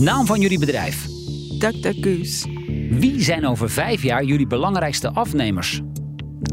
[0.00, 1.06] Naam van jullie bedrijf.
[1.58, 2.48] DuckDuckGoose.
[2.90, 5.80] Wie zijn over vijf jaar jullie belangrijkste afnemers?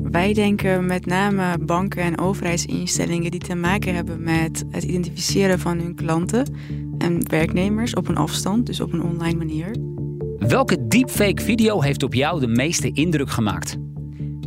[0.03, 5.79] Wij denken met name banken en overheidsinstellingen die te maken hebben met het identificeren van
[5.79, 6.55] hun klanten
[6.97, 9.75] en werknemers op een afstand, dus op een online manier.
[10.37, 13.77] Welke deepfake video heeft op jou de meeste indruk gemaakt?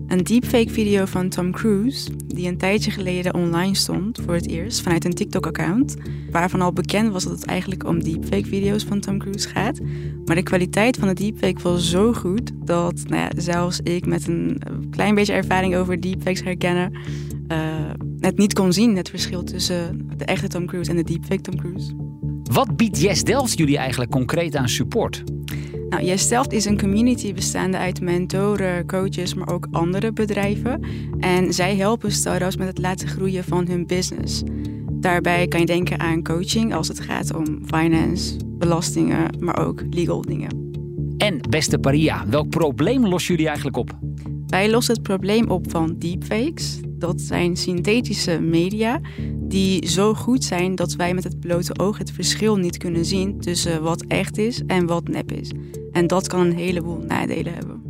[0.07, 4.81] Een deepfake video van Tom Cruise, die een tijdje geleden online stond voor het eerst
[4.81, 5.97] vanuit een TikTok-account,
[6.31, 9.81] waarvan al bekend was dat het eigenlijk om deepfake video's van Tom Cruise gaat.
[10.25, 14.27] Maar de kwaliteit van de deepfake was zo goed dat nou ja, zelfs ik met
[14.27, 16.93] een klein beetje ervaring over deepfakes herkennen,
[17.49, 17.59] uh,
[18.21, 21.57] het niet kon zien, het verschil tussen de echte Tom Cruise en de deepfake Tom
[21.57, 21.93] Cruise.
[22.53, 25.25] Wat biedt Yes Delft jullie eigenlijk concreet aan support?
[25.89, 30.81] Nou, Jestelft is een community bestaande uit mentoren, coaches, maar ook andere bedrijven.
[31.19, 34.43] En zij helpen startups met het laten groeien van hun business.
[34.93, 40.23] Daarbij kan je denken aan coaching als het gaat om finance, belastingen, maar ook legal
[40.23, 40.65] dingen.
[41.17, 43.99] En beste Paria, welk probleem lossen jullie eigenlijk op?
[44.47, 46.81] Wij lossen het probleem op van deepfakes.
[46.99, 49.01] Dat zijn synthetische media
[49.35, 53.41] die zo goed zijn dat wij met het blote oog het verschil niet kunnen zien
[53.41, 55.51] tussen wat echt is en wat nep is.
[55.93, 57.87] En dat kan een heleboel nadelen hebben.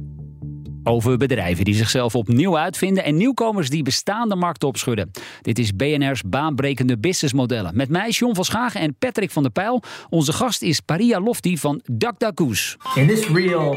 [0.88, 5.10] Over bedrijven die zichzelf opnieuw uitvinden en nieuwkomers die bestaande markten opschudden.
[5.42, 7.76] Dit is BNR's baanbrekende businessmodellen.
[7.76, 9.82] Met mij John van Schagen en Patrick van der Pijl.
[10.08, 12.76] Onze gast is Paria Lofty van DuckDuckGoose.
[12.94, 13.76] In this reel,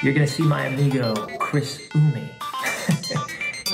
[0.00, 2.30] you're going to see my amigo Chris Umi.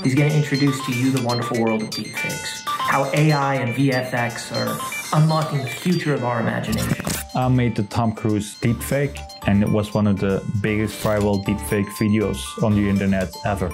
[0.02, 2.62] He's going to introduce to you the wonderful world of deepfakes.
[2.66, 4.78] How AI and VFX are
[5.12, 7.04] unlocking the future of our imagination.
[7.34, 11.88] I made the Tom Cruise deepfake, and it was one of the biggest viral deepfake
[11.98, 13.72] videos on the internet ever.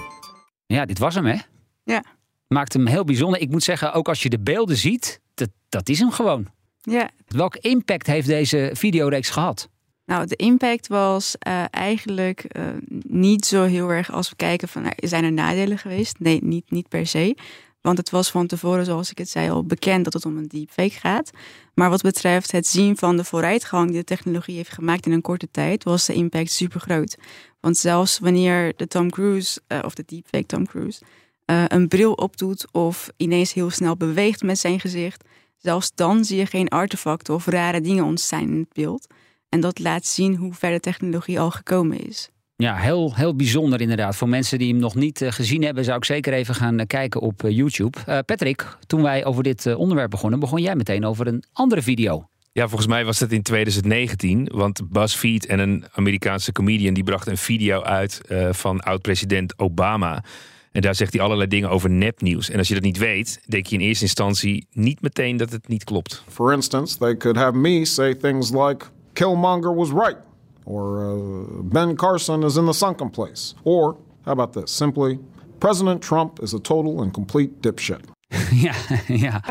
[0.65, 1.37] Ja, dit was hem, hè?
[1.83, 2.03] Ja.
[2.47, 3.41] Maakt hem heel bijzonder.
[3.41, 6.47] Ik moet zeggen, ook als je de beelden ziet, dat, dat is hem gewoon.
[6.81, 7.09] Ja.
[7.27, 9.69] Welk impact heeft deze videoreeks gehad?
[10.07, 12.63] Nou, de impact was uh, eigenlijk uh,
[13.07, 16.19] niet zo heel erg als we kijken van, nou, zijn er nadelen geweest?
[16.19, 17.37] Nee, niet, niet per se.
[17.81, 20.47] Want het was van tevoren, zoals ik het zei, al bekend dat het om een
[20.47, 21.31] deepfake gaat.
[21.73, 25.21] Maar wat betreft het zien van de vooruitgang die de technologie heeft gemaakt in een
[25.21, 27.17] korte tijd, was de impact super groot.
[27.59, 31.01] Want zelfs wanneer de Tom Cruise, uh, of de deepfake Tom Cruise,
[31.45, 35.23] een bril opdoet of ineens heel snel beweegt met zijn gezicht,
[35.57, 39.07] zelfs dan zie je geen artefacten of rare dingen ontstaan in het beeld.
[39.49, 42.29] En dat laat zien hoe ver de technologie al gekomen is.
[42.55, 44.15] Ja, heel, heel bijzonder inderdaad.
[44.15, 46.85] Voor mensen die hem nog niet uh, gezien hebben, zou ik zeker even gaan uh,
[46.87, 48.23] kijken op uh, YouTube.
[48.25, 52.27] Patrick, toen wij over dit onderwerp begonnen, begon jij meteen over een andere video.
[52.51, 54.49] Ja, volgens mij was dat in 2019.
[54.53, 58.21] Want BuzzFeed en een Amerikaanse comedian die bracht een video uit
[58.51, 60.23] van oud-president Obama.
[60.71, 62.49] En daar zegt hij allerlei dingen over nepnieuws.
[62.49, 65.67] En als je dat niet weet, denk je in eerste instantie niet meteen dat het
[65.67, 66.23] niet klopt.
[66.29, 68.85] For instance, they could have me say things like
[69.17, 70.17] Killmonger was right.
[70.63, 73.55] Or uh, Ben Carson is in the sunken place.
[73.63, 73.95] Or,
[74.25, 74.75] how about this?
[74.75, 75.19] Simply,
[75.59, 78.01] President Trump is a total and complete dipshit.
[78.51, 78.73] ja,
[79.07, 79.43] ja.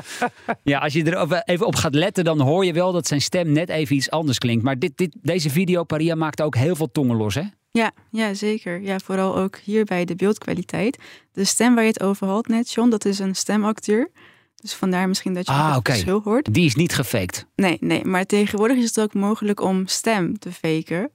[0.62, 3.52] ja, als je er even op gaat letten, dan hoor je wel dat zijn stem
[3.52, 4.64] net even iets anders klinkt.
[4.64, 7.42] Maar dit, dit, deze video, Paria, maakte ook heel veel tongen los, hè?
[7.70, 8.80] Ja, ja, zeker.
[8.80, 10.98] Ja, vooral ook hier bij de beeldkwaliteit.
[11.32, 14.10] De stem waar je het over had net, John, dat is een stemacteur.
[14.56, 15.94] Dus vandaar misschien dat je ah, het okay.
[15.94, 16.54] verschil hoort.
[16.54, 17.46] Die is niet gefaked.
[17.54, 21.10] Nee, nee, maar tegenwoordig is het ook mogelijk om stem te faken.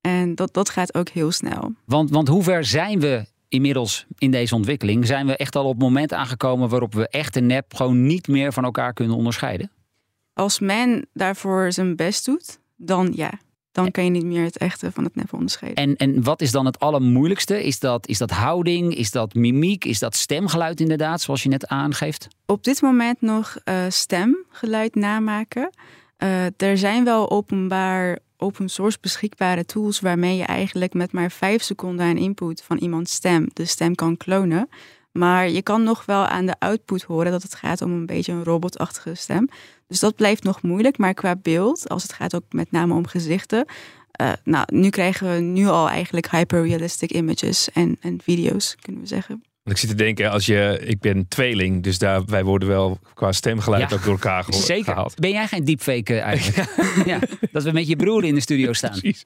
[0.00, 1.72] En dat, dat gaat ook heel snel.
[1.84, 5.06] Want, want hoe ver zijn we inmiddels in deze ontwikkeling?
[5.06, 8.28] Zijn we echt al op het moment aangekomen waarop we echt en nep gewoon niet
[8.28, 9.70] meer van elkaar kunnen onderscheiden?
[10.32, 13.32] Als men daarvoor zijn best doet, dan ja.
[13.82, 15.84] Dan kan je niet meer het echte van het nep onderscheiden.
[15.84, 17.64] En, en wat is dan het allermoeilijkste?
[17.64, 18.94] Is dat, is dat houding?
[18.94, 19.84] Is dat mimiek?
[19.84, 22.28] Is dat stemgeluid inderdaad, zoals je net aangeeft?
[22.46, 25.70] Op dit moment nog uh, stemgeluid namaken.
[26.18, 31.62] Uh, er zijn wel openbaar open source beschikbare tools waarmee je eigenlijk met maar vijf
[31.62, 34.68] seconden aan input van iemands stem de stem kan klonen.
[35.18, 38.32] Maar je kan nog wel aan de output horen dat het gaat om een beetje
[38.32, 39.48] een robotachtige stem.
[39.86, 40.98] Dus dat blijft nog moeilijk.
[40.98, 43.66] Maar qua beeld, als het gaat ook met name om gezichten.
[44.22, 49.06] Uh, nou, nu krijgen we nu al eigenlijk hyperrealistic images en, en video's, kunnen we
[49.08, 49.42] zeggen.
[49.62, 52.98] Want ik zit te denken, als je, ik ben tweeling, dus daar, wij worden wel
[53.14, 53.96] qua stemgeluid Ja.
[53.96, 54.84] ook door elkaar geho- Zeker.
[54.84, 55.14] gehaald.
[55.14, 56.74] Ben jij geen deepfake eh, eigenlijk?
[57.12, 57.18] ja,
[57.52, 58.90] dat we met je broer in de studio staan.
[58.90, 59.24] Precies.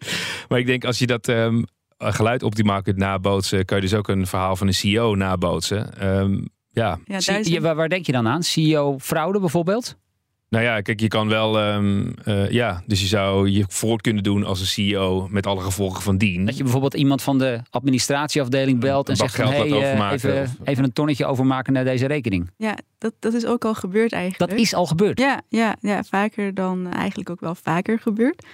[0.49, 1.63] Maar ik denk, als je dat ehm,
[2.05, 5.99] geluid optimaal kunt nabootsen, kan je dus ook een verhaal van een CEO nabootsen.
[5.99, 6.39] Ehm,
[6.71, 8.43] ja, een- waar, waar denk je dan aan?
[8.43, 10.01] CEO fraude bijvoorbeeld?
[10.49, 14.23] nou ja, kijk, je kan wel, ehm, eh, ja, dus je zou je voor kunnen
[14.23, 16.45] doen als een CEO met alle gevolgen van dien.
[16.45, 20.57] Dat je bijvoorbeeld iemand van de administratieafdeling belt en zegt van, hey, eh, even, of-
[20.65, 22.51] even een tonnetje overmaken naar deze rekening.
[22.57, 24.51] ja dat, dat is ook al gebeurd eigenlijk.
[24.51, 25.19] Dat is al gebeurd.
[25.19, 28.47] Ja, ja, ja, vaker dan eh, eigenlijk ook wel vaker gebeurd.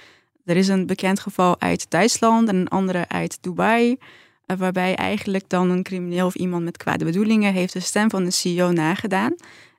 [0.49, 3.97] Er is een bekend geval uit Duitsland en een andere uit Dubai.
[4.47, 8.25] eh, waarbij eigenlijk dan een crimineel of iemand met kwade bedoelingen heeft de stem van
[8.25, 9.35] de CEO nagedaan.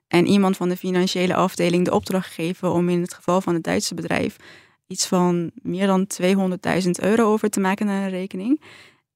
[0.08, 3.62] En iemand van de financiële afdeling de opdracht gegeven om in het geval van het
[3.62, 4.36] Duitse bedrijf
[4.86, 8.60] iets van meer dan 200.000 euro over te maken naar een rekening.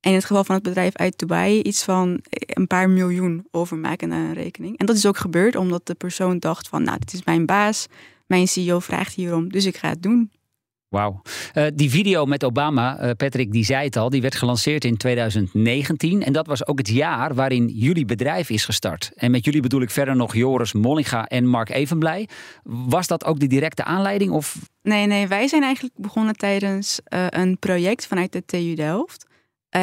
[0.01, 4.09] En in het geval van het bedrijf uit Dubai iets van een paar miljoen overmaken
[4.09, 4.79] naar een rekening.
[4.79, 7.87] En dat is ook gebeurd omdat de persoon dacht van, nou, dit is mijn baas,
[8.27, 10.31] mijn CEO vraagt hierom, dus ik ga het doen.
[10.95, 11.23] Wauw.
[11.53, 14.97] Eh, die video met Obama, eh, Patrick, die zei het al, die werd gelanceerd in
[14.97, 16.23] 2019.
[16.23, 19.11] En dat was ook het jaar waarin jullie bedrijf is gestart.
[19.15, 22.29] En met jullie bedoel ik verder nog Joris Mollinga en Mark Evenblij.
[22.63, 24.31] Was dat ook de directe aanleiding?
[24.31, 29.27] Of Nee, nee, wij zijn eigenlijk begonnen tijdens eh, een project vanuit de TU Delft.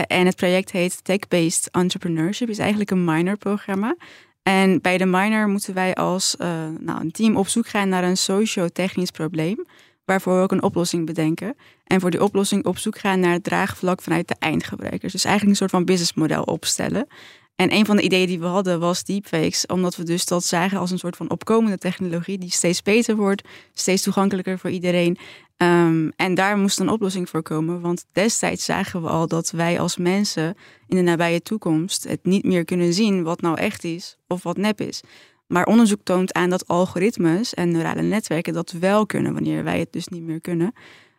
[0.07, 3.95] En het project heet Tech-Based Entrepreneurship, is eigenlijk een minor-programma.
[4.43, 6.35] En bij de minor moeten wij als
[6.79, 9.65] nou, een team op zoek gaan naar een socio-technisch probleem,
[10.11, 11.55] waarvoor we ook een oplossing bedenken.
[11.83, 15.11] En voor die oplossing op zoek gaan naar het draagvlak vanuit de eindgebruikers.
[15.11, 17.07] Dus eigenlijk een soort van businessmodel opstellen.
[17.55, 20.79] En een van de ideeën die we hadden was deepfakes, omdat we dus dat zagen
[20.79, 25.17] als een soort van opkomende technologie die steeds beter wordt, steeds toegankelijker voor iedereen.
[25.57, 29.79] Ehm, en daar moest een oplossing voor komen, want destijds zagen we al dat wij
[29.79, 30.55] als mensen
[30.87, 34.57] in de nabije toekomst het niet meer kunnen zien wat nou echt is of wat
[34.57, 35.01] nep is.
[35.51, 39.91] Maar onderzoek toont aan dat algoritmes en neurale netwerken dat wel kunnen wanneer wij het
[39.91, 40.73] dus niet meer kunnen.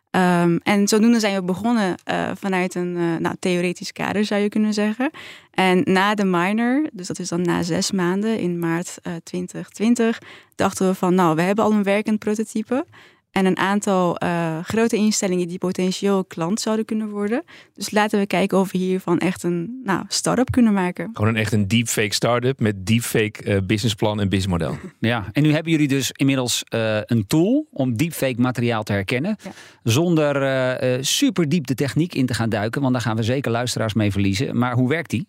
[0.09, 4.49] Ehm, en zodoende zijn we begonnen eh, vanuit een eh, nou, theoretisch kader, zou je
[4.49, 5.11] kunnen zeggen.
[5.51, 10.21] En na de minor, dus dat is dan na zes maanden in maart eh, 2020,
[10.55, 12.85] dachten we van, nou, we hebben al een werkend prototype.
[13.33, 17.43] En een aantal eh, grote instellingen die potentieel klant zouden kunnen worden.
[17.73, 21.09] Dus laten we kijken of we hiervan echt een nou, start-up kunnen maken.
[21.13, 24.77] Gewoon een echt een deepfake start-up met deepfake eh, businessplan en businessmodel.
[24.99, 29.35] Ja, en nu hebben jullie dus inmiddels eh, een tool om deepfake materiaal te herkennen.
[29.43, 29.51] Ja.
[29.83, 33.23] Zonder eh, eh, super diep de techniek in te gaan duiken, want daar gaan we
[33.23, 34.57] zeker luisteraars mee verliezen.
[34.57, 35.25] Maar hoe werkt die?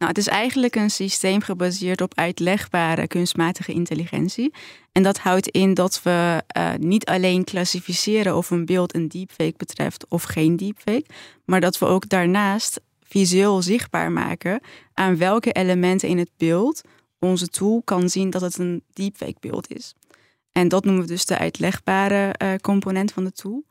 [0.00, 4.52] Nou, het is eigenlijk een systeem gebaseerd op uitlegbare kunstmatige intelligentie.
[4.92, 9.54] En dat houdt in dat we eh, niet alleen klassificeren of een beeld een deepfake
[9.56, 11.04] betreft of geen deepfake,
[11.44, 14.60] maar dat we ook daarnaast visueel zichtbaar maken
[14.94, 16.80] aan welke elementen in het beeld
[17.18, 19.94] onze tool kan zien dat het een deepfake beeld is.
[20.52, 23.64] En dat noemen we dus de uitlegbare eh, component van de tool.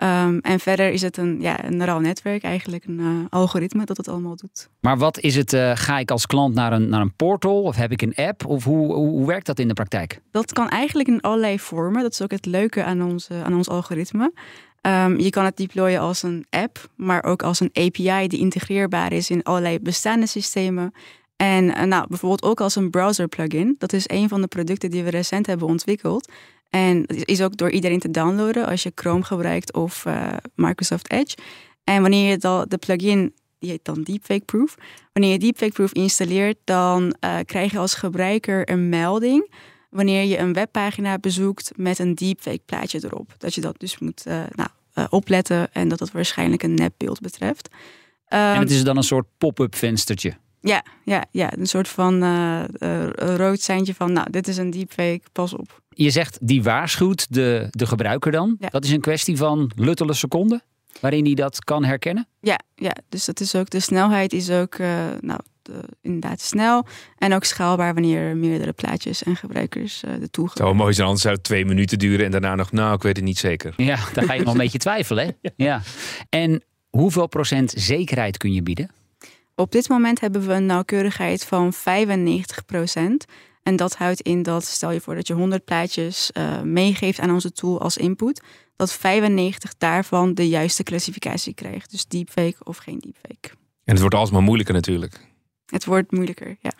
[0.00, 3.96] Ehm, en verder is het een, ja, een neuraal netwerk, eigenlijk een eh, algoritme dat
[3.96, 4.68] het allemaal doet.
[4.80, 5.52] Maar wat is het?
[5.52, 8.46] eh, ga ik als klant naar een, naar een portal of heb ik een app?
[8.46, 10.20] Of hoe, hoe, hoe werkt dat in de praktijk?
[10.30, 12.02] Dat kan eigenlijk in allerlei vormen.
[12.02, 14.32] Dat is ook het leuke aan ons, eh, aan ons algoritme.
[14.80, 19.12] Ehm, je kan het deployen als een app, maar ook als een API die integreerbaar
[19.12, 20.92] is in allerlei bestaande systemen.
[21.36, 23.74] En eh, nou, bijvoorbeeld ook als een browser plugin.
[23.78, 26.32] Dat is een van de producten die we recent hebben ontwikkeld.
[26.70, 31.10] En dat is- ook door iedereen te downloaden als je Chrome gebruikt of eh, Microsoft
[31.10, 31.36] Edge.
[31.84, 34.74] En wanneer je dan de plugin, die heet dan Deepfake Proof.
[35.12, 39.52] Wanneer je Deepfake Proof installeert, dan eh, krijg je als gebruiker een melding
[39.90, 43.34] wanneer je een webpagina bezoekt met een deepfake plaatje erop.
[43.38, 44.68] Dat je dat dus moet eh, nou,
[45.10, 47.68] opletten en dat het waarschijnlijk een nepbeeld betreft.
[48.26, 50.34] Ehm, en het is dan een soort pop-up venstertje.
[50.60, 52.24] ja, ja, ja, een soort van
[53.16, 55.80] rood seintje van, nou, dit is een deepfake, pas op.
[56.02, 58.56] Je zegt die waarschuwt de, de gebruiker dan.
[58.58, 58.68] Ja.
[58.68, 60.62] Dat is een kwestie van luttele seconden
[61.00, 62.26] waarin hij dat kan herkennen.
[62.40, 64.88] Ja, ja, dus dat is ook, de snelheid is ook, eh,
[65.20, 66.86] nou, de- inderdaad snel
[67.18, 71.06] en ook schaalbaar wanneer er meerdere plaatjes en gebruikers eh, de zou wel mooi zijn,
[71.06, 73.74] anders zou het twee minuten duren en daarna nog, nou, ik weet het niet zeker.
[73.76, 75.26] Ja, daar ga je nog een beetje twijfelen.
[75.26, 75.50] Hè?
[75.64, 75.82] Ja.
[76.28, 78.90] En hoeveel procent zekerheid kun je bieden?
[79.54, 81.78] Op dit moment hebben we een nauwkeurigheid van 95%.
[83.62, 87.30] En dat houdt in dat, stel je voor dat je 100 plaatjes eh, meegeeft aan
[87.30, 88.42] onze tool als input,
[88.76, 91.90] dat 95 daarvan de juiste klassificatie krijgt.
[91.90, 93.48] Dus deepfake of geen deepfake.
[93.84, 95.28] En het wordt alsmaar moeilijker natuurlijk.
[95.66, 96.72] Het wordt moeilijker, ja.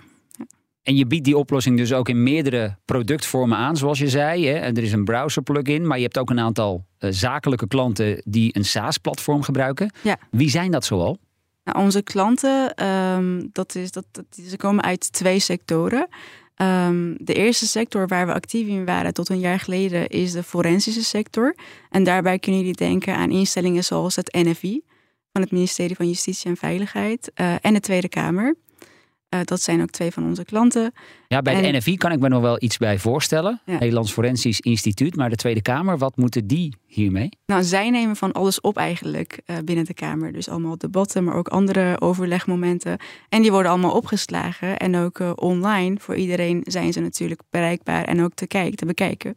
[0.83, 4.47] En je biedt die oplossing dus ook in meerdere productvormen aan, zoals je zei.
[4.47, 4.53] Hè?
[4.53, 8.23] En er is een browser plugin, maar je hebt ook een aantal eh, zakelijke klanten
[8.25, 9.93] die een SaaS-platform gebruiken.
[10.03, 10.19] Ja.
[10.31, 11.19] Wie zijn dat zoal?
[11.65, 16.09] Nou, onze klanten, ehm, dat is, dat, dat, ze komen uit twee sectoren.
[16.61, 20.43] Ehm, de eerste sector waar we actief in waren tot een jaar geleden is de
[20.43, 21.55] forensische sector.
[21.91, 24.83] En daarbij kunnen jullie denken aan instellingen zoals het NFI
[25.33, 28.55] van het ministerie van Justitie en Veiligheid uh, en de Tweede Kamer.
[29.35, 30.93] Uh, dat zijn ook twee van onze klanten.
[31.29, 31.63] Ja, bij en...
[31.63, 33.61] de NFI kan ik me nog wel iets bij voorstellen.
[33.65, 33.79] Ja.
[33.79, 35.17] Nederlands Forensisch Instituut.
[35.17, 37.29] Maar de Tweede Kamer, wat moeten die hiermee?
[37.47, 40.33] Nou, zij nemen van alles op eigenlijk uh, binnen de Kamer.
[40.33, 42.99] Dus allemaal debatten, maar ook andere overlegmomenten.
[43.29, 44.77] En die worden allemaal opgeslagen.
[44.77, 48.87] En ook uh, online voor iedereen zijn ze natuurlijk bereikbaar en ook te, kijken, te
[48.87, 49.35] bekijken.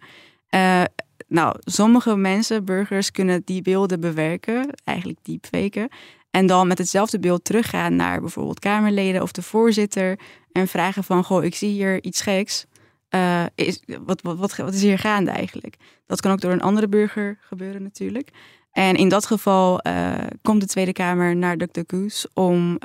[1.27, 5.89] nou, sommige mensen, burgers, kunnen die beelden bewerken, eigenlijk deepfaken.
[6.33, 10.19] En dan met hetzelfde beeld teruggaan naar bijvoorbeeld Kamerleden of de voorzitter.
[10.51, 12.65] En vragen van, goh, ik zie hier iets geks.
[13.09, 15.75] Uh, is, wat, wat, wat, wat, is hier gaande eigenlijk?
[16.05, 18.29] Dat kan ook door een andere burger gebeuren natuurlijk.
[18.71, 22.79] En in dat geval uh, komt de Tweede Kamer naar DuckDuckGoose om uh,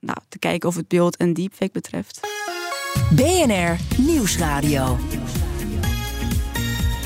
[0.00, 2.20] nou, te kijken of het beeld een deepfake betreft.
[3.10, 4.98] BNR Nieuwsradio.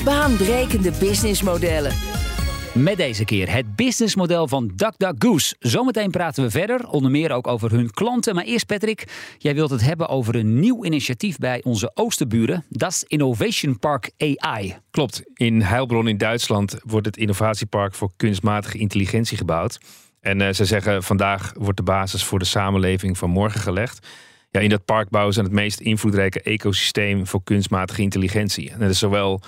[0.03, 2.14] Baanbrekende businessmodellen.
[2.75, 5.55] Met deze keer het businessmodel van DuckDuckGoose.
[5.59, 8.35] Zometeen praten we verder, onder meer ook over hun klanten.
[8.35, 12.65] Maar eerst Patrick, jij wilt het hebben over een nieuw initiatief bij onze oosterburen.
[12.69, 14.75] Dat Innovation Park AI.
[14.91, 19.79] Klopt, in Heilbronn in Duitsland wordt het innovatiepark voor kunstmatige intelligentie gebouwd.
[20.21, 24.07] En uh, ze zeggen vandaag wordt de basis voor de samenleving van morgen gelegd.
[24.51, 28.71] Ja, in dat park bouwen ze het meest invloedrijke ecosysteem voor kunstmatige intelligentie.
[28.71, 29.41] En dat is zowel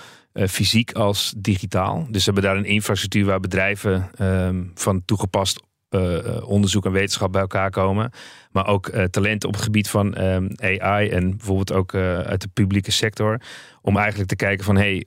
[0.48, 2.08] fysiek als digitaal.
[2.10, 6.18] Dus ze hebben daar een infrastructuur waar bedrijven uh, van toegepast uh,
[6.48, 8.12] onderzoek en wetenschap bij elkaar komen.
[8.52, 12.92] Maar ook talenten op het gebied van ehm, AI en bijvoorbeeld ook uit de publieke
[12.92, 13.42] sector.
[13.82, 15.06] Om eigenlijk te kijken van hey,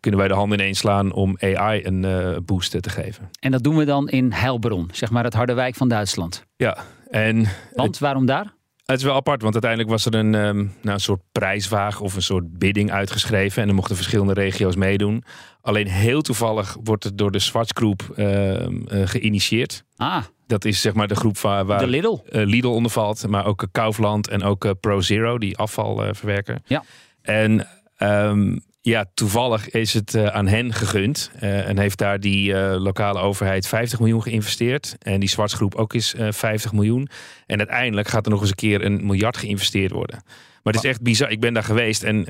[0.00, 2.06] kunnen wij de handen ineens slaan om AI een
[2.44, 3.30] boost te geven.
[3.40, 6.44] En dat doen we dan in Heilbronn, zeg maar het Harderwijk van Duitsland.
[6.56, 6.78] Ja,
[7.10, 7.46] en.
[7.74, 8.55] Want waarom daar?
[8.86, 12.14] Het is wel apart, want uiteindelijk was er een, um, nou, een soort prijsvraag of
[12.14, 13.62] een soort bidding uitgeschreven.
[13.62, 15.24] En er mochten verschillende regio's meedoen.
[15.60, 19.84] Alleen heel toevallig wordt het door de Zwartsgroep uh, uh, geïnitieerd.
[19.96, 20.22] Ah.
[20.46, 22.18] Dat is zeg maar de groep waar, waar de Lidl.
[22.30, 23.28] Uh, Lidl onder valt.
[23.28, 26.62] Maar ook Kaufland en ook ProZero, die afval verwerken.
[26.66, 26.84] Ja.
[27.22, 31.30] En um, ja, toevallig is het uh, aan hen gegund.
[31.42, 34.96] Uh, en heeft daar die uh, lokale overheid 50 miljoen geïnvesteerd.
[34.98, 37.08] En die zwartsgroep ook eens 50 miljoen.
[37.46, 40.22] En uiteindelijk gaat er nog eens een keer een miljard geïnvesteerd worden.
[40.62, 41.30] Maar het is echt bizar.
[41.30, 42.02] Ik ben daar geweest.
[42.02, 42.26] En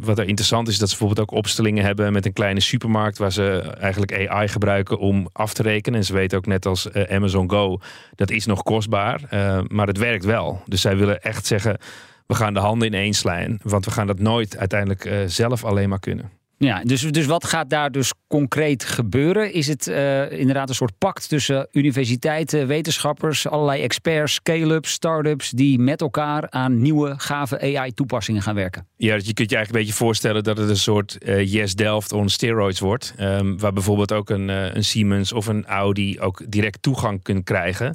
[0.00, 3.18] wat er interessant is, dat ze bijvoorbeeld ook opstellingen hebben met een kleine supermarkt.
[3.18, 5.98] Waar ze eigenlijk AI gebruiken om af te rekenen.
[5.98, 7.78] En ze weten ook net als Amazon Go,
[8.14, 9.20] dat is nog kostbaar.
[9.68, 10.62] maar het werkt wel.
[10.66, 11.78] Dus zij willen echt zeggen
[12.26, 13.58] we gaan de handen ineens slaan.
[13.62, 16.30] Want we gaan dat nooit uiteindelijk uh, zelf alleen maar kunnen.
[16.58, 19.52] Ja, dus, dus wat gaat daar dus concreet gebeuren?
[19.52, 25.78] Is het uh, inderdaad een soort pact tussen universiteiten, wetenschappers, allerlei experts, scale-ups, start-ups die
[25.78, 28.86] met elkaar aan nieuwe gave AI-toepassingen gaan werken?
[28.96, 32.12] Ja, je kunt je eigenlijk een beetje voorstellen dat het een soort uh, Yes Delft
[32.12, 33.14] on steroids wordt.
[33.20, 37.44] Um, waar bijvoorbeeld ook een, uh, een Siemens of een Audi ook direct toegang kunnen
[37.44, 37.94] krijgen.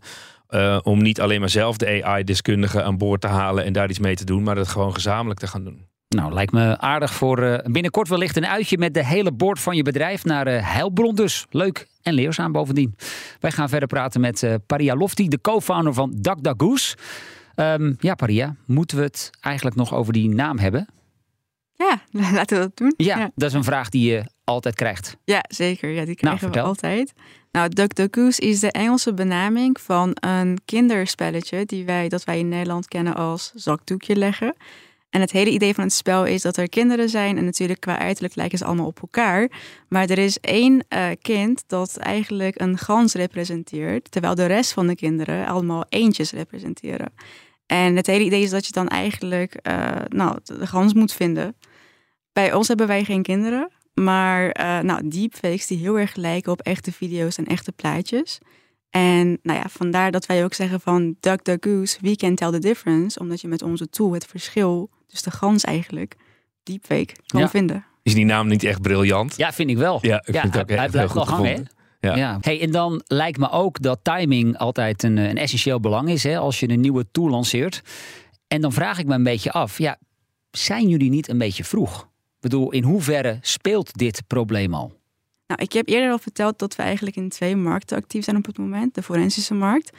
[0.51, 3.99] Uh, om niet alleen maar zelf de AI-deskundigen aan boord te halen en daar iets
[3.99, 5.85] mee te doen, maar het gewoon gezamenlijk te gaan doen.
[6.15, 9.75] Nou, lijkt me aardig voor uh, binnenkort wellicht een uitje met de hele boord van
[9.75, 11.45] je bedrijf naar uh, Heilbron dus.
[11.49, 12.95] Leuk en leerzaam bovendien.
[13.39, 16.97] Wij gaan verder praten met uh, Paria Lofty, de co-founder van DuckDuckGoose.
[17.55, 20.87] Um, ja, Paria, moeten we het eigenlijk nog over die naam hebben?
[21.73, 22.01] Ja,
[22.33, 22.93] laten we dat doen.
[22.97, 23.31] Ja, ja.
[23.35, 25.17] dat is een vraag die je altijd krijgt.
[25.23, 25.89] Ja, zeker.
[25.89, 27.13] Ja, die krijgen nou, we altijd.
[27.51, 32.87] Nou, DuckDuckGoose is de Engelse benaming van een kinderspelletje die wij, dat wij in Nederland
[32.87, 34.55] kennen als zakdoekje leggen.
[35.09, 37.99] En het hele idee van het spel is dat er kinderen zijn en natuurlijk qua
[37.99, 39.51] uiterlijk lijken ze allemaal op elkaar.
[39.87, 44.87] Maar er is één uh, kind dat eigenlijk een gans representeert, terwijl de rest van
[44.87, 47.13] de kinderen allemaal eentjes representeren.
[47.65, 51.55] En het hele idee is dat je dan eigenlijk uh, nou, de gans moet vinden.
[52.33, 56.61] Bij ons hebben wij geen kinderen, maar uh, nou, deepfakes die heel erg lijken op
[56.61, 58.39] echte video's en echte plaatjes.
[58.89, 62.51] En nou ja, vandaar dat wij ook zeggen van duck, duck, goose, we can tell
[62.51, 63.19] the difference.
[63.19, 66.15] Omdat je met onze tool het verschil, dus de gans eigenlijk,
[66.63, 67.85] deepfake kan vinden.
[68.03, 69.37] Is die naam niet echt briljant?
[69.37, 69.99] Ja, vind ik wel.
[70.01, 71.73] Ja, ik ja, vind het ook hij, heel blijft goed wel hangen, gevonden.
[71.99, 72.15] Ja.
[72.15, 72.37] Ja.
[72.41, 76.37] Hey, en dan lijkt me ook dat timing altijd een, een essentieel belang is hè,
[76.37, 77.81] als je een nieuwe tool lanceert.
[78.47, 79.97] En dan vraag ik me een beetje af, ja,
[80.51, 82.09] zijn jullie niet een beetje vroeg?
[82.41, 84.99] Bedoel, in hoeverre speelt dit probleem al?
[85.47, 88.45] Nou, ik heb eerder al verteld dat we eigenlijk in twee markten actief zijn op
[88.45, 88.95] het moment.
[88.95, 89.97] De forensische markt.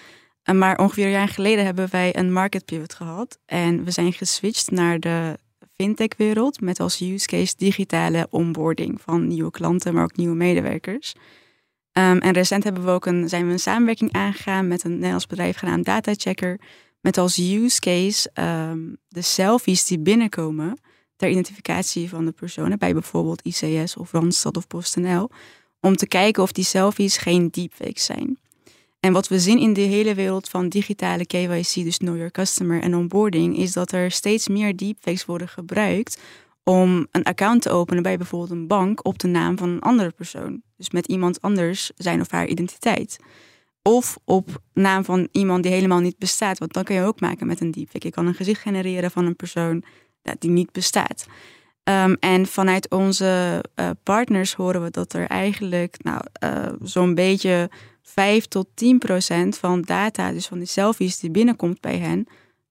[0.53, 3.39] Maar ongeveer een jaar geleden hebben wij een market pivot gehad.
[3.47, 5.39] En we zijn geswitcht naar de
[5.75, 11.15] fintech-wereld met als use case digitale onboarding van nieuwe klanten, maar ook nieuwe medewerkers.
[11.93, 15.27] Ehm, en recent hebben we ook een, zijn we een samenwerking aangegaan met een Nederlands
[15.27, 16.61] bedrijf genaamd DataChecker.
[17.01, 20.79] Met als use case ehm, de selfies die binnenkomen
[21.23, 25.31] ter identificatie van de personen bij bijvoorbeeld ICS of Randstad of PostNL.
[25.81, 28.39] Om te kijken of die selfies geen deepfakes zijn.
[29.01, 32.83] En wat we zien in de hele wereld van digitale KYC, dus Know Your Customer
[32.83, 36.21] en onboarding, is dat er steeds meer deepfakes worden gebruikt
[36.65, 40.11] om een account te openen bij bijvoorbeeld een bank op de naam van een andere
[40.11, 40.63] persoon.
[40.77, 43.19] Dus met iemand anders zijn of haar identiteit.
[43.83, 46.59] Of op naam van iemand die helemaal niet bestaat.
[46.59, 48.07] Want dan kun je ook maken met een deepfake.
[48.07, 49.85] Je kan een gezicht genereren van een persoon
[50.39, 51.27] die niet bestaat.
[51.83, 57.71] Ehm, en vanuit onze uh, partners horen we dat er eigenlijk nou, uh, zo'n beetje
[58.03, 62.27] 5 tot 10 procent van data, dus van die selfies die binnenkomt bij hen,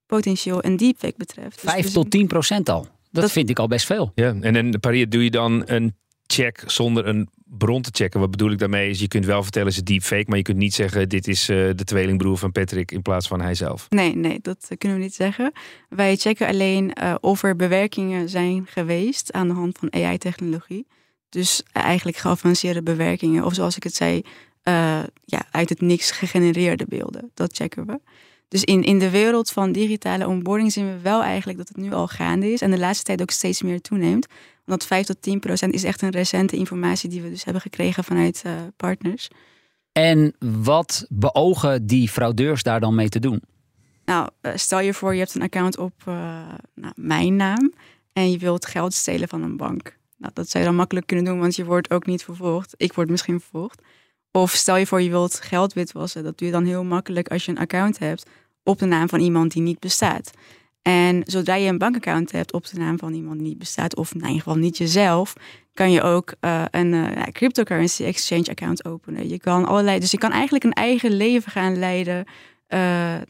[0.05, 1.59] potentieel een deepfake betreft.
[1.59, 2.81] 5 dus tot 10 procent al.
[2.81, 4.11] Dat, dat, vind ik al best veel.
[4.15, 8.19] Ja, en in Paris doe je dan een check zonder een bron te checken.
[8.19, 10.73] Wat bedoel ik daarmee is, je kunt wel vertellen het deepfake, maar je kunt niet
[10.73, 13.89] zeggen dit is uh, de tweelingbroer van Patrick in plaats van hijzelf.
[13.89, 15.51] Nee, nee, dat kunnen we niet zeggen.
[15.89, 20.87] Wij checken alleen uh, of er bewerkingen zijn geweest aan de hand van AI-technologie.
[21.29, 24.21] Dus eigenlijk geavanceerde bewerkingen, of zoals ik het zei,
[25.25, 27.31] ja, uit het niks gegenereerde beelden.
[27.33, 27.99] Dat checken we.
[28.51, 31.93] Dus in, in de wereld van digitale onboarding zien we wel eigenlijk dat het nu
[31.93, 32.61] al gaande is.
[32.61, 34.27] En de laatste tijd ook steeds meer toeneemt.
[34.65, 38.03] Want 5 tot 10 procent is echt een recente informatie die we dus hebben gekregen
[38.03, 39.27] vanuit uh, partners.
[39.91, 43.41] En wat beogen die fraudeurs daar dan mee te doen?
[44.05, 46.15] Nou, uh, stel je voor je hebt een account op uh,
[46.75, 47.73] nou, mijn naam
[48.13, 49.97] en je wilt geld stelen van een bank.
[50.17, 52.73] Nou, dat zou je dan makkelijk kunnen doen, want je wordt ook niet vervolgd.
[52.77, 53.81] Ik word misschien vervolgd.
[54.31, 56.23] Of stel je voor je wilt geld witwassen.
[56.23, 58.29] Dat doe je dan heel makkelijk als je een account hebt
[58.63, 60.31] op de naam van iemand die niet bestaat.
[60.81, 64.13] En zodra je een bankaccount hebt op de naam van iemand die niet bestaat, of
[64.13, 65.33] in ieder geval niet jezelf,
[65.73, 69.29] kan je ook uh, een uh, cryptocurrency exchange account openen.
[69.29, 72.25] Je kan allerlei, dus je kan eigenlijk een eigen leven gaan leiden,
[72.69, 72.79] uh,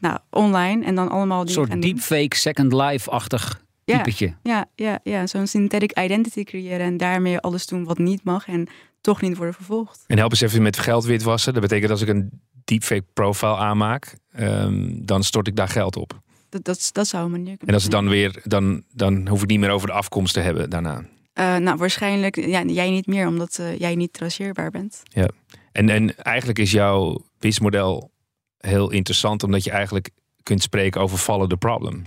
[0.00, 4.26] nou, online en dan allemaal Een soort deepfake second life-achtig typetje.
[4.42, 5.26] Ja, ja, ja, ja.
[5.26, 8.68] zo'n synthetic identity creëren en daarmee alles doen wat niet mag en
[9.00, 10.04] toch niet worden vervolgd.
[10.06, 11.52] En help eens even met geld witwassen.
[11.52, 16.20] Dat betekent als ik een deepfake profile aanmaak, um, dan stort ik daar geld op.
[16.48, 19.42] Dat, dat, dat zou een manier kunnen En als het dan weer, dan, dan hoef
[19.42, 21.04] ik niet meer over de afkomst te hebben daarna.
[21.34, 25.02] Uh, nou, waarschijnlijk ja, jij niet meer, omdat uh, jij niet traceerbaar bent.
[25.04, 25.28] Ja,
[25.72, 28.10] en, en eigenlijk is jouw businessmodel
[28.58, 30.10] heel interessant, omdat je eigenlijk
[30.42, 32.02] kunt spreken over follow the problem.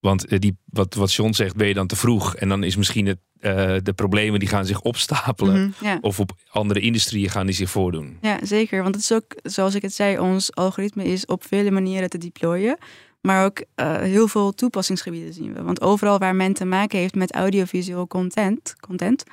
[0.00, 2.36] Want uh, die, wat, wat John zegt, ben je dan te vroeg.
[2.36, 5.60] En dan is misschien het, uh, de problemen die gaan zich opstapelen.
[5.60, 5.98] Mm -hmm, ja.
[6.00, 8.18] Of op andere industrieën gaan die zich voordoen.
[8.20, 8.82] Ja, zeker.
[8.82, 12.18] Want het is ook, zoals ik het zei, ons algoritme is op vele manieren te
[12.18, 12.78] deployen.
[13.20, 15.62] Maar ook uh, heel veel toepassingsgebieden zien we.
[15.62, 19.24] Want overal waar men te maken heeft met audiovisueel content, content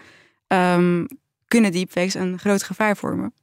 [0.47, 1.07] um,
[1.47, 3.33] kunnen deepfakes een groot gevaar vormen.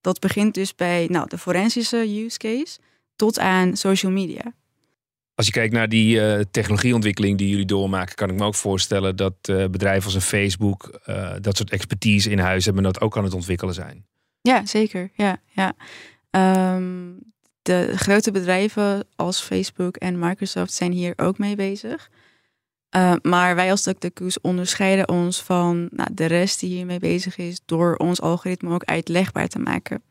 [0.00, 2.78] Dat begint dus bij nou, de forensische use case
[3.16, 4.54] tot aan social media.
[5.36, 9.16] Als je kijkt naar die uh, technologieontwikkeling die jullie doormaken, kan ik me ook voorstellen
[9.16, 13.02] dat uh, bedrijven als een Facebook uh, dat soort expertise in huis hebben en dat
[13.02, 14.06] ook aan het ontwikkelen zijn.
[14.42, 15.10] Ja, zeker.
[15.14, 15.74] Ja, ja.
[16.74, 17.18] Um,
[17.62, 22.10] de grote bedrijven als Facebook en Microsoft zijn hier ook mee bezig.
[23.22, 27.94] Maar wij als DuckDuckGoose onderscheiden ons van nou, de rest die hiermee bezig is door
[27.96, 30.02] ons algoritme ook uitlegbaar te maken.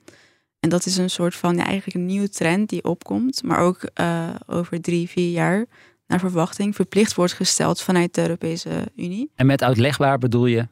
[0.65, 3.89] En dat is een soort van ja, eigenlijk een nieuwe trend die opkomt, maar ook
[4.01, 5.65] uh, over drie, vier jaar
[6.07, 9.31] naar verwachting verplicht wordt gesteld vanuit de Europese Unie.
[9.35, 10.67] En met uitlegbaar bedoel je?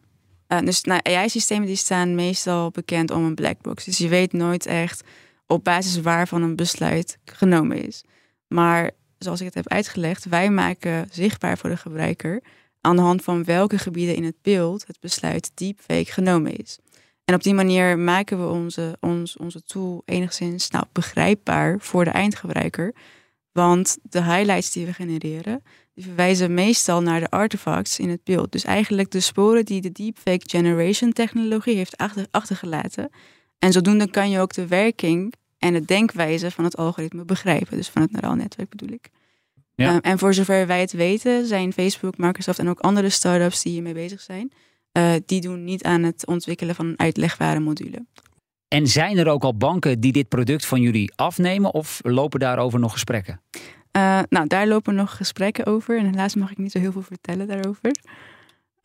[0.47, 3.85] Uh, dus nou, AI-systemen die staan meestal bekend om een black box.
[3.85, 5.03] Dus je weet nooit echt
[5.47, 8.03] op basis waarvan een besluit genomen is.
[8.47, 12.41] Maar zoals ik het heb uitgelegd, wij maken zichtbaar voor de gebruiker
[12.81, 16.79] aan de hand van welke gebieden in het beeld het besluit deepfake genomen is.
[17.25, 22.09] En op die manier maken we onze, ons, onze tool enigszins nou, begrijpbaar voor de
[22.09, 22.93] eindgebruiker.
[23.51, 28.51] Want de highlights die we genereren, die verwijzen meestal naar de artefacts in het beeld.
[28.51, 33.09] Dus eigenlijk de sporen die de deepfake generation technologie heeft achter, achtergelaten.
[33.59, 37.77] En zodoende kan je ook de werking en de denkwijze van het algoritme begrijpen.
[37.77, 39.09] Dus van het neuraal netwerk bedoel ik.
[39.75, 39.93] Ja.
[39.93, 43.71] Um, en voor zover wij het weten, zijn Facebook, Microsoft en ook andere startups die
[43.71, 44.51] hiermee bezig zijn,
[44.97, 48.05] uh, die doen niet aan het ontwikkelen van een uitlegbare module.
[48.67, 52.79] En zijn er ook al banken die dit product van jullie afnemen of lopen daarover
[52.79, 53.41] nog gesprekken?
[53.97, 55.97] Uh, nou, daar lopen nog gesprekken over.
[55.97, 57.91] En helaas mag ik niet zo heel veel vertellen daarover.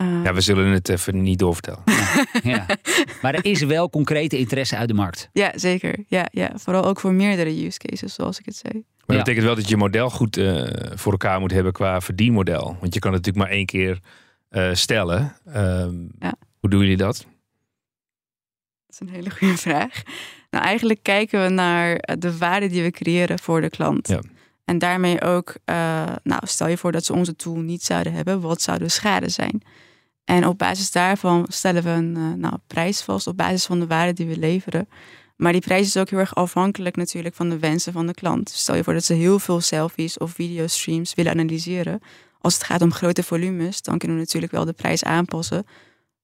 [0.02, 1.82] Uh, ja, we zullen het even niet doorvertellen.
[2.42, 2.66] ja.
[3.22, 5.28] Maar er is wel concrete interesse uit de markt.
[5.32, 6.04] Ja, zeker.
[6.06, 6.50] Ja, ja.
[6.54, 8.72] Vooral ook voor meerdere use cases, zoals ik het zei.
[8.72, 9.22] Maar dat ja.
[9.22, 12.76] betekent wel dat je model goed uh, voor elkaar moet hebben qua verdienmodel.
[12.80, 14.00] Want je kan het natuurlijk maar één keer
[14.50, 15.36] uh, stellen.
[15.56, 16.34] Um, ja.
[16.60, 17.16] Hoe doen jullie dat?
[17.16, 17.26] Dat
[18.88, 20.02] is een hele goede vraag.
[20.50, 24.08] Nou, eigenlijk kijken we naar eh, de waarde die we creëren voor de klant.
[24.08, 24.20] Ja.
[24.64, 28.40] En daarmee ook, uh, nou, stel je voor dat ze onze tool niet zouden hebben,
[28.40, 29.62] wat zou de schade zijn?
[30.24, 33.86] En op basis daarvan stellen we een uh, nou, prijs vast op basis van de
[33.86, 34.88] waarde die we leveren.
[35.36, 38.48] Maar die prijs is ook heel erg afhankelijk natuurlijk van de wensen van de klant.
[38.48, 42.00] Stel je voor dat ze heel veel selfies of videostreams willen analyseren.
[42.40, 45.66] Als het gaat om grote volumes, dan kunnen we natuurlijk wel de prijs aanpassen.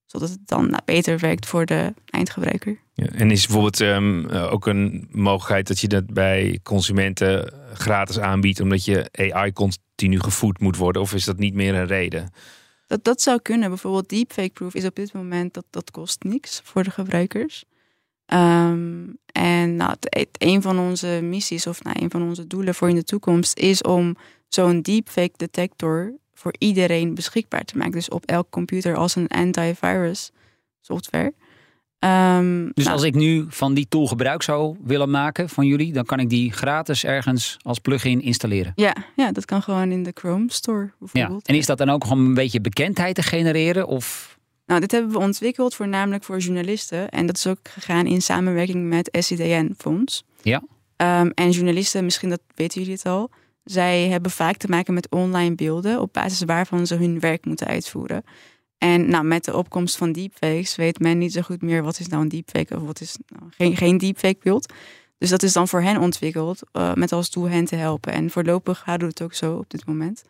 [0.06, 2.78] Zodat het dan nou, beter werkt voor de eindgebruiker.
[2.92, 8.60] Ja, en is bijvoorbeeld um, ook een mogelijkheid dat je dat bij consumenten gratis aanbiedt,
[8.60, 11.02] omdat je AI continu gevoed moet worden?
[11.02, 12.32] Of is dat niet meer een reden?
[12.86, 13.68] Dat, dat zou kunnen.
[13.68, 17.64] Bijvoorbeeld deepfake proof is op dit moment dat dat kost niks voor de gebruikers.
[18.26, 22.88] Um, en nou, het, een van onze missies of nou, een van onze doelen voor
[22.88, 24.16] in de toekomst is om
[24.54, 27.92] zo'n deepfake detector voor iedereen beschikbaar te maken.
[27.92, 30.30] Dus op elk computer als een antivirus
[30.80, 31.32] software.
[32.04, 35.92] Um, dus nou, als ik nu van die tool gebruik zou willen maken van jullie,
[35.92, 38.72] dan kan ik die gratis ergens als plugin installeren.
[38.74, 41.46] Ja, ja dat kan gewoon in de Chrome Store bijvoorbeeld.
[41.46, 41.52] Ja.
[41.52, 43.86] En is dat dan ook om een beetje bekendheid te genereren?
[43.86, 47.08] Of nou, dit hebben we ontwikkeld voornamelijk voor journalisten.
[47.08, 50.24] En dat is ook gegaan in samenwerking met SCDN Fonds.
[50.42, 50.62] Ja.
[50.96, 53.30] Um, en journalisten, misschien dat weten jullie het al,
[53.64, 57.66] zij hebben vaak te maken met online beelden op basis waarvan ze hun werk moeten
[57.66, 58.24] uitvoeren.
[58.78, 62.06] En nou, met de opkomst van deepfakes weet men niet zo goed meer wat is
[62.06, 64.72] nou een deepfake of wat is nou geen, geen deepfake beeld.
[65.18, 68.12] Dus dat is dan voor hen ontwikkeld uh, met als doel hen te helpen.
[68.12, 70.24] En voorlopig houden we het ook zo op dit moment.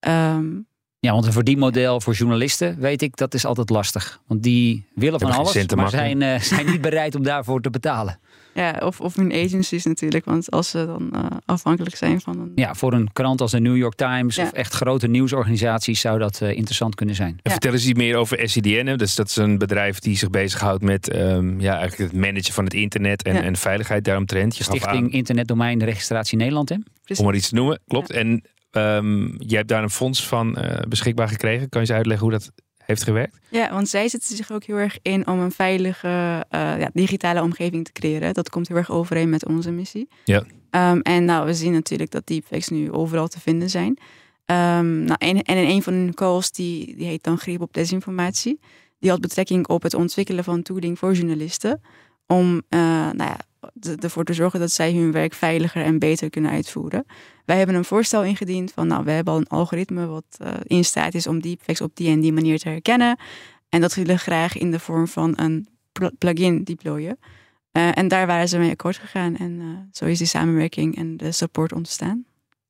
[0.00, 0.66] Um,
[1.06, 4.20] ja, want een verdienmodel voor journalisten, weet ik, dat is altijd lastig.
[4.26, 8.18] Want die willen van alles, maar zijn, uh, zijn niet bereid om daarvoor te betalen.
[8.54, 10.24] Ja, of, of hun agencies natuurlijk.
[10.24, 12.52] Want als ze dan uh, afhankelijk zijn van een...
[12.54, 14.42] Ja, voor een krant als de New York Times ja.
[14.42, 17.40] of echt grote nieuwsorganisaties zou dat uh, interessant kunnen zijn.
[17.42, 17.50] Ja.
[17.50, 18.96] Vertel eens iets meer over SCDN.
[18.96, 22.64] Dus dat is een bedrijf die zich bezighoudt met um, ja, eigenlijk het managen van
[22.64, 23.42] het internet en, ja.
[23.42, 24.56] en veiligheid daaromtrent.
[24.56, 26.76] Je Stichting Internetdomein Registratie Nederland, hè?
[27.16, 28.10] Om maar iets te noemen, klopt.
[28.10, 28.42] En
[28.76, 31.68] Um, jij hebt daar een fonds van uh, beschikbaar gekregen.
[31.68, 33.38] Kan je eens uitleggen hoe dat heeft gewerkt?
[33.48, 37.42] Ja, want zij zetten zich ook heel erg in om een veilige uh, ja, digitale
[37.42, 38.34] omgeving te creëren.
[38.34, 40.08] Dat komt heel erg overeen met onze missie.
[40.24, 40.44] Ja.
[40.70, 43.98] Um, en nou, we zien natuurlijk dat deepfakes nu overal te vinden zijn.
[44.46, 47.72] Um, nou, en, en in een van hun calls, die, die heet dan Greep op
[47.72, 48.60] Desinformatie.
[48.98, 51.80] Die had betrekking op het ontwikkelen van tooling voor journalisten.
[52.26, 53.38] Om uh, nou ja,
[54.00, 57.04] ervoor te zorgen dat zij hun werk veiliger en beter kunnen uitvoeren.
[57.44, 60.84] Wij hebben een voorstel ingediend van, nou, we hebben al een algoritme wat uh, in
[60.84, 63.18] staat is om deepfakes op die en die manier te herkennen.
[63.68, 65.68] En dat willen we graag in de vorm van een
[66.18, 67.18] plugin deployen.
[67.72, 69.36] Uh, en daar waren ze mee akkoord gegaan.
[69.36, 72.24] En uh, zo is die samenwerking en de support ontstaan.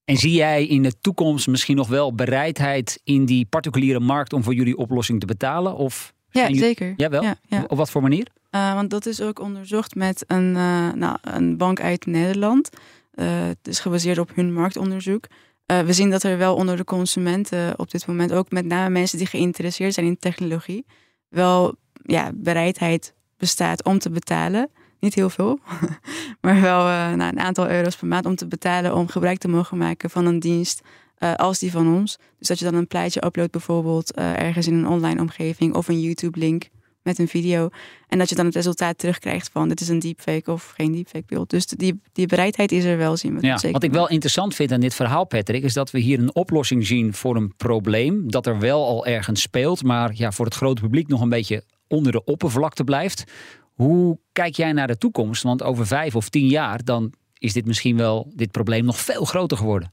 [0.04, 4.42] En zie jij in de toekomst misschien nog wel bereidheid in die particuliere markt om
[4.42, 5.76] voor jullie oplossing te betalen?
[5.76, 6.94] Of ja, zeker.
[6.96, 7.22] Jawel?
[7.22, 7.64] Ja, ja.
[7.68, 8.26] Op wat voor manier?
[8.50, 12.70] Uh, want dat is ook onderzocht met een, uh, nou, een bank uit Nederland.
[13.14, 15.26] Uh, het is gebaseerd op hun marktonderzoek.
[15.66, 19.18] we zien dat er wel onder de consumenten op dit moment, ook met name mensen
[19.18, 20.86] die geïnteresseerd zijn in technologie,
[21.28, 24.70] wel ja, bereidheid bestaat om te betalen.
[25.00, 25.58] Niet heel veel,
[26.40, 26.84] maar wel
[27.16, 30.26] nou, een aantal euro's per maand om te betalen om gebruik te mogen maken van
[30.26, 30.82] een dienst
[31.36, 32.18] als die van ons.
[32.38, 36.00] Dus dat je dan een plaatje uploadt bijvoorbeeld ergens in een online omgeving of een
[36.00, 36.68] YouTube-link
[37.06, 37.68] met een video.
[38.08, 41.24] En dat je dan het resultaat terugkrijgt van dit is een deepfake of geen deepfake
[41.26, 41.50] beeld.
[41.50, 43.46] Dus die, die bereidheid is er wel, zien we.
[43.46, 43.72] Ja, zeker.
[43.72, 46.86] wat ik wel interessant vind aan dit verhaal, Patrick, is dat we hier een oplossing
[46.86, 50.82] zien voor een probleem dat er wel al ergens speelt, maar ja, voor het grote
[50.82, 53.24] publiek nog een beetje onder de oppervlakte blijft.
[53.74, 55.42] Hoe kijk jij naar de toekomst?
[55.42, 59.24] Want over vijf of tien jaar dan is dit misschien wel dit probleem nog veel
[59.24, 59.92] groter geworden.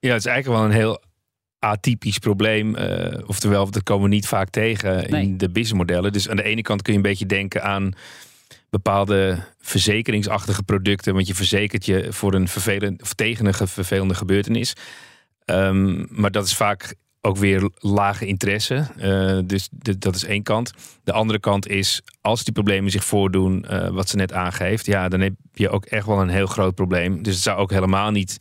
[0.00, 1.02] Ja, het is eigenlijk wel een heel
[1.58, 2.76] atypisch probleem.
[2.76, 6.12] Uh, oftewel, dat komen we niet vaak tegen in de businessmodellen.
[6.12, 7.92] Dus aan de ene kant kun je een beetje denken aan
[8.70, 11.14] bepaalde verzekeringsachtige producten.
[11.14, 14.74] Want je verzekert je voor een vervelend of tegen een vervelende gebeurtenis.
[15.44, 18.86] Ehm, maar dat is vaak ook weer lage interesse.
[18.96, 20.72] Eh, dus dat is één kant.
[21.04, 25.08] De andere kant is, als die problemen zich voordoen, eh, wat ze net aangeeft, ja,
[25.08, 27.22] dan heb je ook echt wel een heel groot probleem.
[27.22, 28.38] Dus het zou ook helemaal niet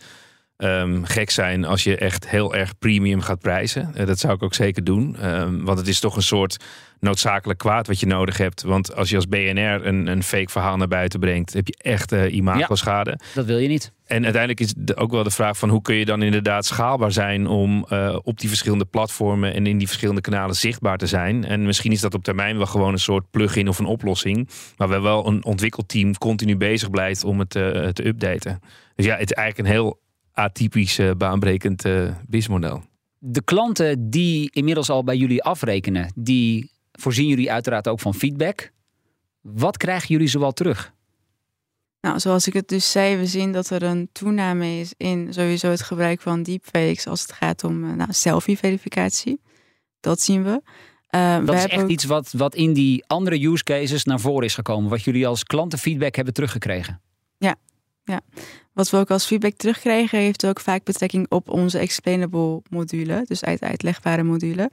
[0.59, 3.91] ehm, gek zijn als je echt heel erg premium gaat prijzen.
[3.95, 5.15] Eh, dat zou ik ook zeker doen.
[5.17, 6.57] Ehm, want het is toch een soort
[6.99, 8.61] noodzakelijk kwaad wat je nodig hebt.
[8.61, 12.11] Want als je als BNR een, een fake verhaal naar buiten brengt, heb je echt
[12.11, 13.19] uh, imagoschade.
[13.33, 13.91] Dat wil je niet.
[14.05, 17.11] En uiteindelijk is de- ook wel de vraag van hoe kun je dan inderdaad schaalbaar
[17.11, 21.45] zijn om eh, op die verschillende platformen en in die verschillende kanalen zichtbaar te zijn.
[21.45, 24.49] En misschien is dat op termijn wel gewoon een soort plugin of een oplossing.
[24.77, 28.59] Maar we wel een ontwikkelteam continu bezig blijft om het te updaten.
[28.95, 29.99] Dus ja, het is eigenlijk een heel
[30.39, 32.84] atypisch, eh, baanbrekend uh, businessmodel.
[33.17, 38.71] De klanten die inmiddels al bij jullie afrekenen, die voorzien jullie uiteraard ook van feedback.
[39.41, 40.93] Wat krijgen jullie zoal terug?
[42.02, 45.69] Nou, zoals ik het dus zei, we zien dat er een toename is in sowieso
[45.69, 49.41] het gebruik van deepfakes als het gaat om uh, nou, selfie-verificatie.
[49.99, 50.62] Dat zien we.
[51.10, 51.89] Uh, dat is echt ook...
[51.89, 55.43] iets wat, wat in die andere use cases naar voren is gekomen, wat jullie als
[55.43, 57.02] klantenfeedback hebben teruggekregen.
[57.38, 57.56] Ja,
[58.09, 58.21] ja.
[58.73, 63.43] Wat we ook als feedback terugkregen, heeft ook vaak betrekking op onze explainable module, dus
[63.43, 64.71] uit uitlegbare module.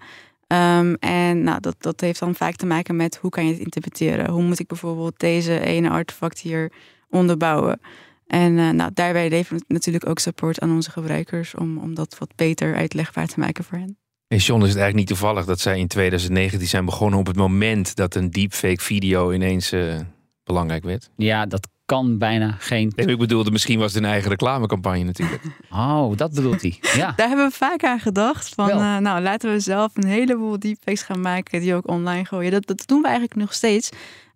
[0.49, 3.61] Um, en nou, dat, dat heeft dan vaak te maken met hoe kan je het
[3.61, 4.31] interpreteren?
[4.31, 6.73] Hoe moet ik bijvoorbeeld deze ene artefact hier
[7.11, 7.81] onderbouwen?
[8.27, 12.17] En uh, nou, daarbij leveren we natuurlijk ook support aan onze gebruikers om, om dat
[12.19, 13.99] wat beter uitlegbaar te maken voor hen.
[14.29, 17.37] En John, is het eigenlijk niet toevallig dat zij in 2019 zijn begonnen op het
[17.37, 20.01] moment dat een deepfake video ineens uh,
[20.45, 21.11] belangrijk werd?
[21.17, 22.93] Ja, dat kan bijna geen.
[22.97, 25.43] Nee, ik bedoelde, misschien was het een eigen reclamecampagne natuurlijk.
[25.71, 26.79] Oh, dat bedoelt hij.
[26.81, 27.13] Ja.
[27.17, 28.49] Daar hebben we vaak aan gedacht.
[28.49, 32.51] Van, uh, nou, laten we zelf een heleboel deepfakes gaan maken die ook online gooien.
[32.51, 33.91] Dat, dat doen we eigenlijk nog steeds.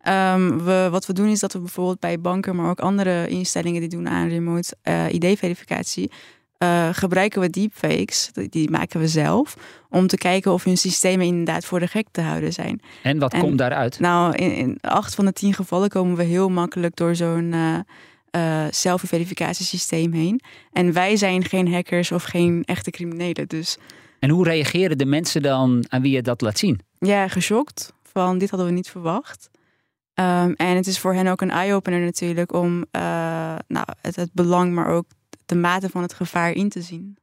[0.08, 3.80] Um, we, wat we doen is dat we bijvoorbeeld bij banken, maar ook andere instellingen
[3.80, 6.10] die doen aan remote uh, ID-verificatie,
[6.62, 9.56] uh, gebruiken we deepfakes, die maken we zelf,
[9.88, 12.80] om te kijken of hun systemen inderdaad voor de gek te houden zijn.
[13.02, 14.00] En wat komt daaruit?
[14.00, 17.78] Nou, in, in, acht van de tien gevallen komen we heel makkelijk door zo'n uh,
[18.84, 20.40] uh, heen.
[20.72, 23.48] En wij zijn geen hackers of geen echte criminelen.
[23.48, 23.78] Dus...
[24.18, 26.80] En hoe reageren de mensen dan aan wie je dat laat zien?
[26.98, 27.92] Ja, geschokt.
[28.02, 29.50] Van dit hadden we niet verwacht.
[30.14, 32.84] Um, en het is voor hen ook een eye-opener natuurlijk om
[33.66, 35.04] nou, het, het belang, maar ook
[35.50, 37.16] de mate van het gevaar in te zien.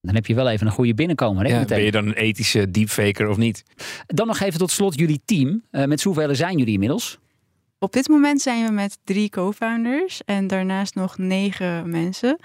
[0.00, 1.44] Dan heb je wel even een goede binnenkomer.
[1.44, 3.62] Hè, ja, ben je dan een ethische deepfaker of niet?
[4.06, 5.62] Dan nog even tot slot jullie team.
[5.70, 7.18] Uh, met hoeveel zijn jullie inmiddels?
[7.78, 12.38] Op dit moment zijn we met drie co-founders en daarnaast nog negen mensen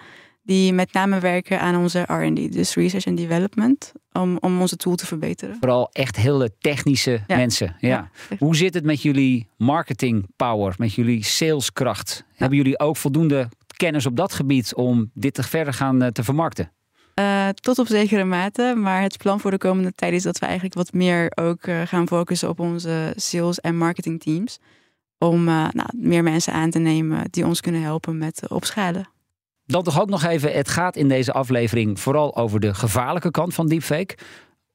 [0.44, 4.96] die met name werken aan onze R&D, dus research and development, om, om onze tool
[4.96, 5.56] te verbeteren.
[5.60, 7.36] Vooral echt hele technische ja.
[7.36, 7.76] mensen.
[7.80, 8.10] Ja.
[8.30, 8.38] ja.
[8.38, 12.26] Hoe zit het met jullie marketing power, met jullie saleskracht?
[12.36, 13.50] Hebben jullie ook voldoende
[13.84, 16.72] kennis op dat gebied om dit te verder gaan uh, te vermarkten?
[17.20, 20.46] Uh, tot op zekere mate, maar het plan voor de komende tijd is dat we
[20.46, 24.60] eigenlijk wat meer ook uh, gaan focussen op onze sales- en marketing teams.
[25.18, 29.10] Om nou, meer mensen aan te nemen die ons kunnen helpen met opschalen.
[29.66, 33.54] Dan toch ook nog even, het gaat in deze aflevering vooral over de gevaarlijke kant
[33.54, 34.18] van deepfake.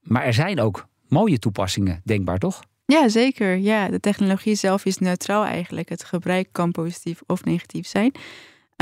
[0.01, 2.61] Maar er zijn ook mooie toepassingen denkbaar, toch?
[2.87, 3.57] Ja, zeker.
[3.57, 5.89] Ja, de technologie zelf is neutraal eigenlijk.
[5.89, 8.13] Het gebruik kan positief of negatief zijn.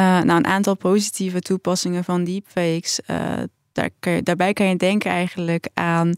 [0.01, 3.01] Uh, nou, een aantal positieve toepassingen van deepfakes.
[3.11, 3.33] Uh,
[3.73, 6.15] daar kan je, daarbij kan je denken eigenlijk aan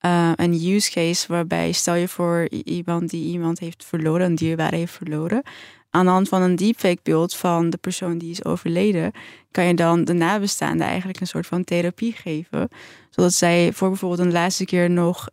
[0.00, 4.76] uh, een use case waarbij stel je voor iemand die iemand heeft verloren, een dierbare
[4.76, 5.42] heeft verloren.
[5.90, 9.12] Aan de hand van een deepfake beeld van de persoon die is overleden,
[9.50, 12.68] kan je dan de nabestaanden eigenlijk een soort van therapie geven.
[13.10, 15.28] Zodat zij voor bijvoorbeeld een laatste keer nog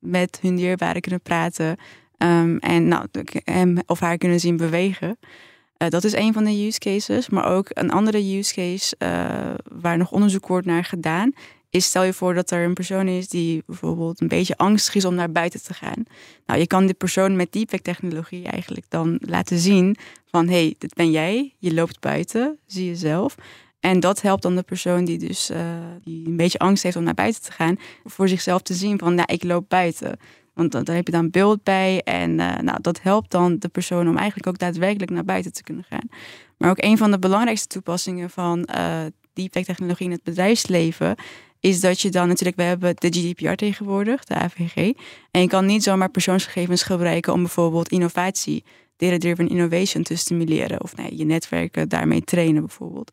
[0.00, 1.76] met hun dierbare kunnen praten
[2.18, 3.06] um, en nou,
[3.44, 5.18] hem of haar kunnen zien bewegen.
[5.84, 7.28] Uh, dat is een van de use cases.
[7.28, 11.32] Maar ook een andere use case uh, waar nog onderzoek wordt naar gedaan.
[11.70, 15.04] Is stel je voor dat er een persoon is die bijvoorbeeld een beetje angstig is
[15.04, 16.04] om naar buiten te gaan.
[16.46, 19.96] Nou, je kan die persoon met deepfake technologie eigenlijk dan laten zien
[20.30, 23.34] van hé, hey, dit ben jij, je loopt buiten, zie je zelf.
[23.80, 25.58] En dat helpt dan de persoon die dus uh,
[26.04, 29.14] die een beetje angst heeft om naar buiten te gaan, voor zichzelf te zien van
[29.14, 30.18] nou, ik loop buiten.
[30.54, 32.02] Want daar heb je dan beeld bij.
[32.02, 35.62] En uh, nou, dat helpt dan de persoon om eigenlijk ook daadwerkelijk naar buiten te
[35.62, 36.08] kunnen gaan.
[36.58, 39.00] Maar ook een van de belangrijkste toepassingen van uh,
[39.32, 41.16] deepfake technologie in het bedrijfsleven
[41.60, 44.92] is dat je dan natuurlijk, we hebben de GDPR tegenwoordig, de AVG.
[45.30, 48.64] En je kan niet zomaar persoonsgegevens gebruiken om bijvoorbeeld innovatie,
[48.96, 50.82] data-driven innovation te stimuleren.
[50.82, 53.10] Of nee, je netwerken daarmee trainen bijvoorbeeld.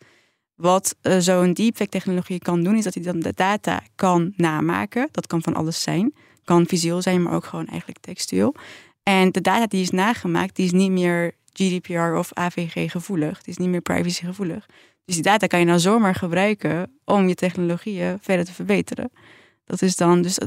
[0.56, 5.08] Wat uh, zo'n deepfake technologie kan doen, is dat hij dan de data kan namaken.
[5.12, 8.56] Dat kan van alles zijn kan visueel zijn, maar ook gewoon eigenlijk textueel.
[9.04, 13.38] En de data die is nagemaakt, die is niet meer GDPR of AVG gevoelig.
[13.38, 14.66] Het is niet meer privacy gevoelig.
[15.06, 19.12] Dus die data kan je nou zomaar gebruiken om je technologieën verder te verbeteren.
[19.66, 20.38] Dat is dan dus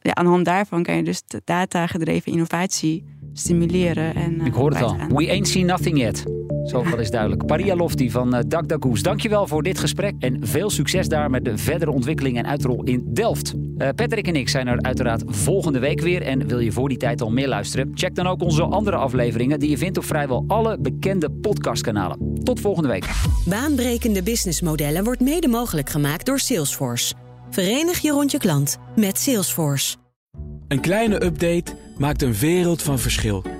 [0.00, 4.14] ja, aan de hand daarvan kan je dus de data gedreven innovatie stimuleren.
[4.14, 4.96] En, Ik hoor het al.
[5.08, 6.39] We ain't seen nothing yet.
[6.70, 7.46] Zoveel is duidelijk.
[7.46, 10.14] Paria Lofti van uh, DuckDuckGoose, dankjewel voor dit gesprek.
[10.18, 13.54] En veel succes daar met de verdere ontwikkeling en uitrol in Delft.
[13.54, 16.22] Uh, Patrick en ik zijn er uiteraard volgende week weer.
[16.22, 17.90] En wil je voor die tijd al meer luisteren?
[17.94, 22.40] Check dan ook onze andere afleveringen die je vindt op vrijwel alle bekende podcastkanalen.
[22.42, 23.04] Tot volgende week.
[23.44, 27.14] Baanbrekende businessmodellen wordt mede mogelijk gemaakt door Salesforce.
[27.50, 29.96] Verenig je rond je klant met Salesforce.
[30.68, 33.59] Een kleine update maakt een wereld van verschil.